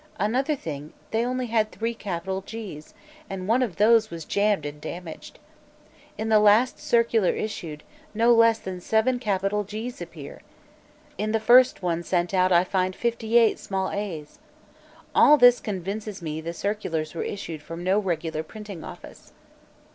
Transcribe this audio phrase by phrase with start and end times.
[0.17, 2.95] Another thing, they had only three capital G's,
[3.29, 5.37] and one of those was jammed and damaged.
[6.17, 7.83] In the last circular issued,
[8.15, 10.41] no less than seven capital G's appear.
[11.19, 14.39] In the first one sent out I find fifty eight small a's.
[15.13, 19.33] All this convinces me the circulars were issued from no regular printing office."